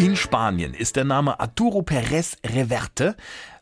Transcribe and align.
In 0.00 0.16
Spanien 0.16 0.72
ist 0.72 0.96
der 0.96 1.04
Name 1.04 1.40
Arturo 1.40 1.80
Pérez 1.80 2.38
Reverte 2.42 3.16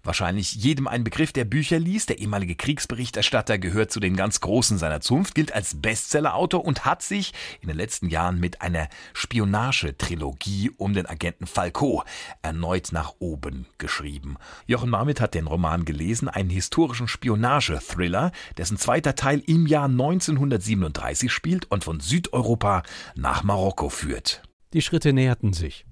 wahrscheinlich 0.04 0.54
jedem 0.54 0.86
ein 0.86 1.02
Begriff, 1.02 1.32
der 1.32 1.44
Bücher 1.44 1.80
liest. 1.80 2.10
Der 2.10 2.20
ehemalige 2.20 2.54
Kriegsberichterstatter 2.54 3.58
gehört 3.58 3.90
zu 3.90 3.98
den 3.98 4.14
ganz 4.14 4.40
Großen 4.40 4.78
seiner 4.78 5.00
Zunft, 5.00 5.34
gilt 5.34 5.52
als 5.52 5.82
Bestsellerautor 5.82 6.64
und 6.64 6.84
hat 6.84 7.02
sich 7.02 7.34
in 7.60 7.66
den 7.66 7.76
letzten 7.76 8.08
Jahren 8.08 8.38
mit 8.38 8.62
einer 8.62 8.88
Spionagetrilogie 9.14 10.70
um 10.76 10.94
den 10.94 11.06
Agenten 11.06 11.48
Falco 11.48 12.04
erneut 12.40 12.92
nach 12.92 13.14
oben 13.18 13.66
geschrieben. 13.78 14.36
Jochen 14.66 14.90
Marmit 14.90 15.20
hat 15.20 15.34
den 15.34 15.48
Roman 15.48 15.84
gelesen, 15.84 16.28
einen 16.28 16.50
historischen 16.50 17.08
Spionage-Thriller, 17.08 18.30
dessen 18.56 18.78
zweiter 18.78 19.16
Teil 19.16 19.42
im 19.44 19.66
Jahr 19.66 19.86
1937 19.86 21.32
spielt 21.32 21.68
und 21.68 21.82
von 21.82 21.98
Südeuropa 21.98 22.84
nach 23.16 23.42
Marokko 23.42 23.88
führt. 23.88 24.42
Die 24.72 24.82
Schritte 24.82 25.12
näherten 25.12 25.52
sich. 25.52 25.84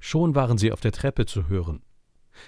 Schon 0.00 0.34
waren 0.34 0.58
sie 0.58 0.72
auf 0.72 0.80
der 0.80 0.92
Treppe 0.92 1.26
zu 1.26 1.48
hören. 1.48 1.82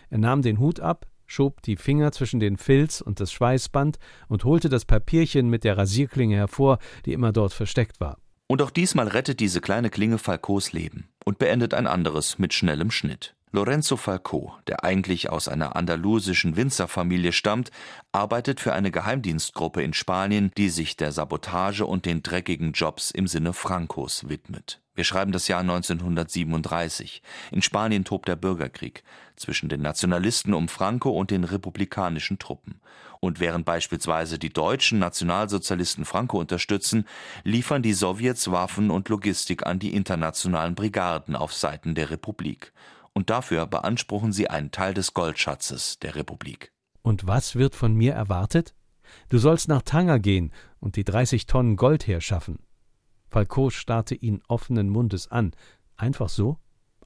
Er 0.09 0.19
nahm 0.19 0.43
den 0.43 0.59
Hut 0.59 0.81
ab, 0.81 1.07
schob 1.27 1.63
die 1.63 1.77
Finger 1.77 2.13
zwischen 2.13 2.41
den 2.41 2.57
Filz 2.57 3.01
und 3.01 3.21
das 3.21 3.33
Schweißband 3.33 3.99
und 4.29 4.45
holte 4.45 4.69
das 4.69 4.85
Papierchen 4.85 5.49
mit 5.49 5.65
der 5.65 5.79
Rasierklinge 5.79 6.37
hervor, 6.37 6.79
die 7.07 7.13
immer 7.13 7.33
dort 7.33 7.53
versteckt 7.53 8.01
war. 8.01 8.19
Und 8.47 8.63
auch 8.63 8.71
diesmal 8.71 9.07
rettet 9.07 9.39
diese 9.39 9.61
kleine 9.61 9.91
Klinge 9.91 10.19
Falcos 10.19 10.73
Leben 10.73 11.09
und 11.25 11.39
beendet 11.39 11.73
ein 11.73 11.87
anderes 11.87 12.39
mit 12.39 12.53
schnellem 12.53 12.91
Schnitt. 12.91 13.37
Lorenzo 13.53 13.97
Falco, 13.97 14.55
der 14.69 14.85
eigentlich 14.85 15.29
aus 15.29 15.49
einer 15.49 15.75
andalusischen 15.75 16.57
Winzerfamilie 16.57 17.33
stammt, 17.33 17.73
arbeitet 18.13 18.61
für 18.61 18.73
eine 18.73 18.93
Geheimdienstgruppe 18.93 19.83
in 19.83 19.93
Spanien, 19.93 20.53
die 20.57 20.69
sich 20.69 20.97
der 20.97 21.11
Sabotage 21.11 21.85
und 21.85 22.07
den 22.07 22.23
dreckigen 22.23 22.73
Jobs 22.73 23.11
im 23.11 23.27
Sinne 23.27 23.53
Francos 23.53 24.29
widmet. 24.29 24.81
Wir 25.01 25.05
schreiben 25.05 25.33
das 25.33 25.49
Jahr 25.49 25.61
1937. 25.61 27.23
In 27.53 27.63
Spanien 27.63 28.05
tobt 28.05 28.29
der 28.29 28.37
Bürgerkrieg 28.37 29.03
zwischen 29.35 29.71
den 29.71 29.81
Nationalisten 29.81 30.53
um 30.53 30.69
Franco 30.69 31.09
und 31.09 31.31
den 31.31 31.45
republikanischen 31.45 32.39
Truppen. 32.39 32.83
Und 33.19 33.41
während 33.41 33.65
beispielsweise 33.65 34.39
die 34.39 34.53
deutschen 34.53 34.99
Nationalsozialisten 34.99 36.05
Franco 36.05 36.39
unterstützen, 36.39 37.07
liefern 37.45 37.81
die 37.81 37.95
Sowjets 37.95 38.51
Waffen 38.51 38.91
und 38.91 39.09
Logistik 39.09 39.67
an 39.67 39.79
die 39.79 39.95
internationalen 39.95 40.75
Brigaden 40.75 41.35
auf 41.35 41.55
Seiten 41.55 41.95
der 41.95 42.11
Republik 42.11 42.75
und 43.15 43.31
dafür 43.31 43.67
beanspruchen 43.67 44.33
sie 44.33 44.51
einen 44.51 44.71
Teil 44.71 44.93
des 44.93 45.15
Goldschatzes 45.15 45.99
der 46.01 46.15
Republik. 46.15 46.73
Und 47.01 47.27
was 47.27 47.57
wird 47.57 47.75
von 47.75 47.95
mir 47.95 48.13
erwartet? 48.13 48.75
Du 49.31 49.39
sollst 49.39 49.67
nach 49.67 49.81
Tanger 49.81 50.19
gehen 50.19 50.53
und 50.79 50.97
die 50.97 51.05
30 51.05 51.47
Tonnen 51.47 51.77
Gold 51.77 52.07
herschaffen. 52.07 52.59
Falco 53.31 53.71
starrte 53.71 54.17
ihn 54.17 54.43
offenen 54.49 54.91
Mundes 54.91 55.31
an. 55.31 55.53
Einfach 55.97 56.29
so? 56.29 56.59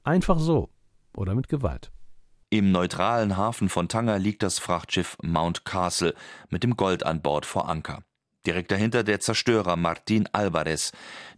Einfach 0.03 0.39
so. 0.39 0.69
Oder 1.15 1.35
mit 1.35 1.49
Gewalt. 1.49 1.91
Im 2.49 2.71
neutralen 2.71 3.37
Hafen 3.37 3.69
von 3.69 3.87
Tanger 3.89 4.17
liegt 4.17 4.41
das 4.41 4.59
Frachtschiff 4.59 5.17
Mount 5.21 5.65
Castle 5.65 6.15
mit 6.49 6.63
dem 6.63 6.75
Gold 6.75 7.05
an 7.05 7.21
Bord 7.21 7.45
vor 7.45 7.69
Anker. 7.69 8.03
Direkt 8.45 8.71
dahinter 8.71 9.03
der 9.03 9.19
Zerstörer 9.19 9.75
Martin 9.75 10.27
Alvarez, 10.31 10.91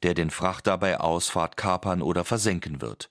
der 0.03 0.13
den 0.13 0.29
Frachter 0.29 0.77
bei 0.77 0.99
Ausfahrt 0.99 1.57
kapern 1.57 2.01
oder 2.01 2.23
versenken 2.23 2.81
wird. 2.81 3.09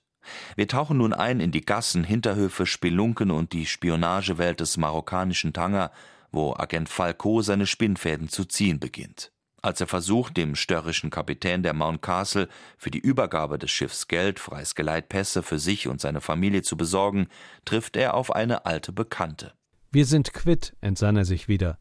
Wir 0.55 0.67
tauchen 0.67 0.97
nun 0.97 1.13
ein 1.13 1.39
in 1.39 1.51
die 1.51 1.65
Gassen, 1.65 2.03
Hinterhöfe, 2.03 2.65
Spelunken 2.65 3.31
und 3.31 3.53
die 3.53 3.65
Spionagewelt 3.65 4.59
des 4.59 4.77
marokkanischen 4.77 5.53
Tanger, 5.53 5.91
wo 6.31 6.53
Agent 6.55 6.89
Falco 6.89 7.41
seine 7.41 7.65
Spinnfäden 7.65 8.29
zu 8.29 8.45
ziehen 8.45 8.79
beginnt. 8.79 9.31
Als 9.61 9.81
er 9.81 9.87
versucht, 9.87 10.37
dem 10.37 10.55
störrischen 10.55 11.09
Kapitän 11.09 11.63
der 11.63 11.73
Mount 11.73 12.01
Castle 12.01 12.47
für 12.77 12.91
die 12.91 12.99
Übergabe 12.99 13.57
des 13.57 13.71
Schiffs 13.71 14.07
Geld, 14.07 14.39
freies 14.39 14.75
Geleit, 14.75 15.09
Pässe 15.09 15.41
für 15.41 15.57
sich 15.57 15.87
und 15.87 15.99
seine 15.99 16.21
Familie 16.21 16.61
zu 16.61 16.77
besorgen, 16.77 17.27
trifft 17.65 17.97
er 17.97 18.13
auf 18.13 18.33
eine 18.33 18.65
alte 18.65 18.91
Bekannte. 18.91 19.53
Wir 19.91 20.05
sind 20.05 20.33
quitt, 20.33 20.75
entsann 20.81 21.17
er 21.17 21.25
sich 21.25 21.47
wieder. 21.47 21.79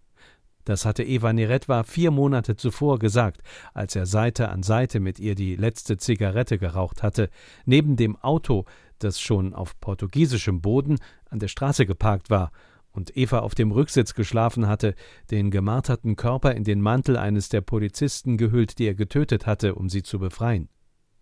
Das 0.65 0.85
hatte 0.85 1.05
Eva 1.05 1.33
Neretva 1.33 1.85
vier 1.85 2.11
Monate 2.11 2.57
zuvor 2.57 2.99
gesagt, 2.99 3.43
als 3.73 3.95
er 3.95 4.07
Seite 4.07 4.49
an 4.49 4.63
Seite 4.63 4.99
mit 4.99 5.21
ihr 5.21 5.35
die 5.35 5.55
letzte 5.55 5.97
Zigarette 5.97 6.59
geraucht 6.59 7.03
hatte, 7.03 7.31
neben 7.67 7.97
dem 7.97 8.17
Auto, 8.17 8.65
das 8.99 9.21
schon 9.21 9.55
auf 9.55 9.79
portugiesischem 9.81 10.63
Boden 10.63 10.99
an 11.31 11.39
der 11.39 11.49
Straße 11.49 11.87
geparkt 11.87 12.31
war 12.31 12.51
und 12.97 13.17
Eva 13.17 13.41
auf 13.41 13.55
dem 13.55 13.71
Rücksitz 13.71 14.15
geschlafen 14.15 14.67
hatte, 14.67 14.95
den 15.31 15.51
gemarterten 15.51 16.17
Körper 16.17 16.55
in 16.55 16.65
den 16.65 16.81
Mantel 16.81 17.17
eines 17.17 17.49
der 17.51 17.61
Polizisten 17.61 18.39
gehüllt, 18.39 18.79
die 18.79 18.87
er 18.87 18.95
getötet 18.95 19.47
hatte, 19.47 19.75
um 19.75 19.89
sie 19.89 20.03
zu 20.03 20.19
befreien. 20.19 20.69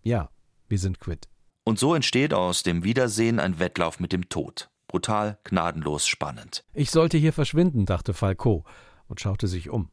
Ja, 0.01 0.29
wir 0.67 0.79
sind 0.79 0.99
quitt. 0.99 1.27
Und 1.65 1.77
so 1.77 1.93
entsteht 1.93 2.33
aus 2.33 2.63
dem 2.63 2.83
Wiedersehen 2.83 3.39
ein 3.39 3.59
Wettlauf 3.59 3.99
mit 3.99 4.13
dem 4.13 4.29
Tod. 4.29 4.69
Brutal, 4.87 5.39
gnadenlos, 5.43 6.07
spannend. 6.07 6.63
Ich 6.73 6.91
sollte 6.91 7.17
hier 7.17 7.33
verschwinden, 7.33 7.85
dachte 7.85 8.13
Falco 8.13 8.63
und 9.07 9.19
schaute 9.19 9.47
sich 9.47 9.69
um. 9.69 9.89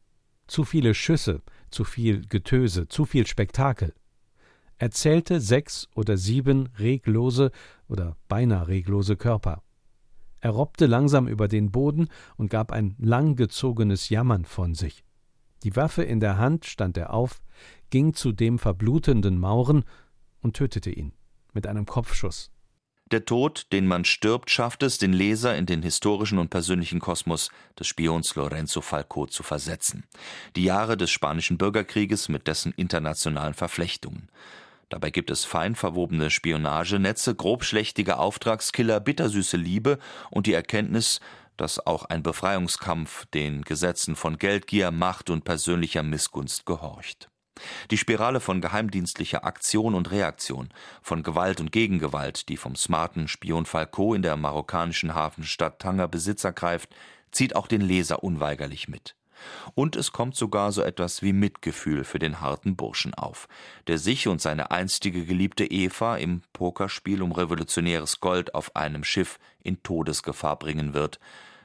Zu 0.47 0.63
viele 0.63 0.93
Schüsse, 0.93 1.41
zu 1.71 1.83
viel 1.83 2.25
Getöse, 2.27 2.87
zu 2.87 3.05
viel 3.05 3.27
Spektakel. 3.27 3.93
Er 4.77 4.91
zählte 4.91 5.41
sechs 5.41 5.87
oder 5.95 6.17
sieben 6.17 6.69
reglose 6.77 7.51
oder 7.87 8.15
beinahe 8.27 8.67
reglose 8.67 9.15
Körper. 9.17 9.63
Er 10.43 10.49
robbte 10.49 10.87
langsam 10.87 11.29
über 11.29 11.47
den 11.47 11.71
Boden 11.71 12.09
und 12.35 12.49
gab 12.49 12.73
ein 12.73 12.97
langgezogenes 12.99 14.09
Jammern 14.09 14.43
von 14.43 14.75
sich. 14.75 15.05
Die 15.63 15.77
Waffe 15.77 16.03
in 16.03 16.19
der 16.19 16.37
Hand 16.37 16.65
stand 16.65 16.97
er 16.97 17.13
auf, 17.13 17.41
ging 17.91 18.13
zu 18.13 18.33
dem 18.33 18.59
verblutenden 18.59 19.39
Mauren 19.39 19.85
und 20.41 20.57
tötete 20.57 20.91
ihn 20.91 21.13
mit 21.53 21.65
einem 21.65 21.85
Kopfschuss. 21.85 22.51
Der 23.09 23.23
Tod, 23.23 23.67
den 23.71 23.87
man 23.87 24.03
stirbt, 24.03 24.49
schafft 24.49 24.83
es, 24.83 24.97
den 24.97 25.13
Leser 25.13 25.55
in 25.55 25.65
den 25.65 25.81
historischen 25.81 26.39
und 26.39 26.49
persönlichen 26.49 26.99
Kosmos 26.99 27.49
des 27.79 27.87
Spions 27.87 28.35
Lorenzo 28.35 28.81
Falco 28.81 29.27
zu 29.27 29.43
versetzen. 29.43 30.03
Die 30.57 30.65
Jahre 30.65 30.97
des 30.97 31.09
spanischen 31.09 31.57
Bürgerkrieges 31.57 32.27
mit 32.27 32.47
dessen 32.47 32.73
internationalen 32.73 33.53
Verflechtungen. 33.53 34.27
Dabei 34.93 35.09
gibt 35.09 35.31
es 35.31 35.43
fein 35.43 35.73
verwobene 35.73 36.29
Spionagenetze, 36.29 37.33
grobschlächtige 37.33 38.19
Auftragskiller, 38.19 38.99
bittersüße 38.99 39.57
Liebe 39.57 39.97
und 40.29 40.45
die 40.45 40.53
Erkenntnis, 40.53 41.19
dass 41.57 41.83
auch 41.83 42.05
ein 42.05 42.21
Befreiungskampf 42.21 43.25
den 43.33 43.63
Gesetzen 43.63 44.15
von 44.15 44.37
Geldgier, 44.37 44.91
Macht 44.91 45.31
und 45.31 45.45
persönlicher 45.45 46.03
Missgunst 46.03 46.67
gehorcht. 46.67 47.27
Die 47.89 47.97
Spirale 47.97 48.39
von 48.39 48.61
geheimdienstlicher 48.61 49.45
Aktion 49.45 49.95
und 49.95 50.11
Reaktion, 50.11 50.69
von 51.01 51.23
Gewalt 51.23 51.59
und 51.59 51.71
Gegengewalt, 51.71 52.47
die 52.47 52.57
vom 52.57 52.75
smarten 52.75 53.27
Spion 53.27 53.65
Falco 53.65 54.13
in 54.13 54.21
der 54.21 54.37
marokkanischen 54.37 55.15
Hafenstadt 55.15 55.79
Tanger 55.79 56.07
Besitz 56.07 56.43
ergreift, 56.43 56.93
zieht 57.31 57.55
auch 57.55 57.65
den 57.65 57.81
Leser 57.81 58.23
unweigerlich 58.23 58.87
mit. 58.87 59.15
Und 59.75 59.95
es 59.95 60.11
kommt 60.11 60.35
sogar 60.35 60.71
so 60.71 60.81
etwas 60.81 61.21
wie 61.21 61.33
Mitgefühl 61.33 62.03
für 62.03 62.19
den 62.19 62.41
harten 62.41 62.75
Burschen 62.75 63.13
auf, 63.13 63.47
der 63.87 63.97
sich 63.97 64.27
und 64.27 64.41
seine 64.41 64.71
einstige 64.71 65.25
Geliebte 65.25 65.65
Eva 65.65 66.17
im 66.17 66.41
Pokerspiel 66.53 67.21
um 67.21 67.31
revolutionäres 67.31 68.19
Gold 68.19 68.55
auf 68.55 68.75
einem 68.75 69.03
Schiff 69.03 69.39
in 69.61 69.81
Todesgefahr 69.83 70.57
bringen 70.57 70.93
wird, 70.93 71.19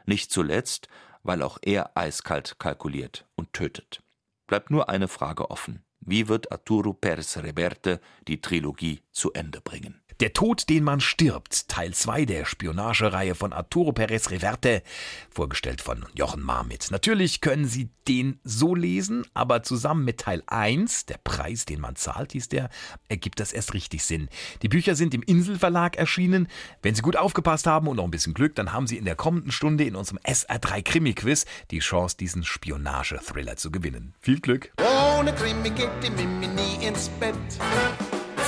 nicht 0.06 0.30
zuletzt, 0.30 0.88
weil 1.22 1.42
auch 1.42 1.58
er 1.62 1.96
eiskalt 1.96 2.56
kalkuliert 2.58 3.26
und 3.36 3.52
tötet. 3.52 4.02
Bleibt 4.46 4.70
nur 4.70 4.88
eine 4.88 5.08
Frage 5.08 5.50
offen. 5.50 5.84
Wie 6.00 6.28
wird 6.28 6.50
Arturo 6.52 6.90
Pérez 6.98 7.42
Reverte 7.42 8.00
die 8.26 8.40
Trilogie 8.40 9.02
zu 9.12 9.32
Ende 9.32 9.60
bringen? 9.60 10.00
Der 10.20 10.32
Tod, 10.32 10.68
den 10.68 10.82
man 10.82 11.00
stirbt, 11.00 11.68
Teil 11.68 11.94
2 11.94 12.24
der 12.24 12.44
Spionagereihe 12.44 13.36
von 13.36 13.52
Arturo 13.52 13.92
Pérez 13.92 14.30
Reverte, 14.32 14.82
vorgestellt 15.30 15.80
von 15.80 16.06
Jochen 16.16 16.42
Marmit. 16.42 16.88
Natürlich 16.90 17.40
können 17.40 17.66
Sie 17.66 17.90
den 18.08 18.40
so 18.42 18.74
lesen, 18.74 19.24
aber 19.32 19.62
zusammen 19.62 20.04
mit 20.04 20.18
Teil 20.18 20.42
1, 20.48 21.06
der 21.06 21.18
Preis, 21.22 21.66
den 21.66 21.80
man 21.80 21.94
zahlt, 21.94 22.32
hieß 22.32 22.48
der, 22.48 22.68
ergibt 23.08 23.38
das 23.38 23.52
erst 23.52 23.74
richtig 23.74 24.02
Sinn. 24.02 24.28
Die 24.62 24.68
Bücher 24.68 24.96
sind 24.96 25.14
im 25.14 25.22
Inselverlag 25.22 25.94
erschienen. 25.94 26.48
Wenn 26.82 26.96
Sie 26.96 27.02
gut 27.02 27.16
aufgepasst 27.16 27.68
haben 27.68 27.86
und 27.86 27.98
noch 27.98 28.04
ein 28.04 28.10
bisschen 28.10 28.34
Glück, 28.34 28.56
dann 28.56 28.72
haben 28.72 28.88
Sie 28.88 28.96
in 28.96 29.04
der 29.04 29.14
kommenden 29.14 29.52
Stunde 29.52 29.84
in 29.84 29.94
unserem 29.94 30.18
SR3 30.24 30.82
Krimi-Quiz 30.82 31.46
die 31.70 31.78
Chance, 31.78 32.16
diesen 32.16 32.42
Spionage-Thriller 32.42 33.54
zu 33.54 33.70
gewinnen. 33.70 34.14
Viel 34.20 34.40
Glück! 34.40 34.72
Ohne 35.16 35.32
Krimi 35.32 35.70
geht 35.70 35.90
die 36.02 36.10
Mimi 36.10 36.48
nie 36.48 36.84
ins 36.84 37.08
Bett. 37.20 37.36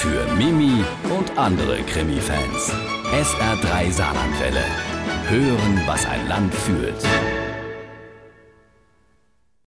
Für 0.01 0.25
Mimi 0.35 0.83
und 1.11 1.30
andere 1.41 1.83
Krimi-Fans. 1.83 2.73
SR3 3.13 3.91
Saarlandwelle. 3.91 4.63
Hören, 5.29 5.83
was 5.87 6.05
ein 6.05 6.29
Land 6.29 6.55
fühlt. 6.55 6.95